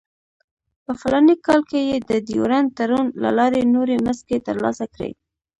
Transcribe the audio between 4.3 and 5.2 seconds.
ترلاسه کړې.